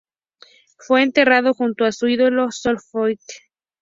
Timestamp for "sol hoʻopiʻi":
2.51-3.19